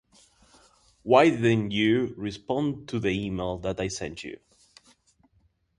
[1.03, 4.39] Why didn't you respond to the email that I sent you?